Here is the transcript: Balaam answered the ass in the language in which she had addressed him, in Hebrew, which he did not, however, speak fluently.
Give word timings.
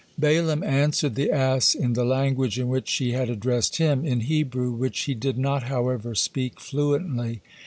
Balaam 0.17 0.63
answered 0.63 1.13
the 1.13 1.29
ass 1.29 1.75
in 1.75 1.93
the 1.93 2.03
language 2.03 2.57
in 2.57 2.69
which 2.69 2.89
she 2.89 3.11
had 3.11 3.29
addressed 3.29 3.77
him, 3.77 4.03
in 4.03 4.21
Hebrew, 4.21 4.71
which 4.71 5.01
he 5.01 5.13
did 5.13 5.37
not, 5.37 5.65
however, 5.65 6.15
speak 6.15 6.59
fluently. 6.59 7.41